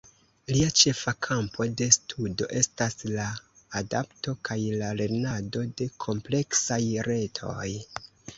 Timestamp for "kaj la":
4.51-4.89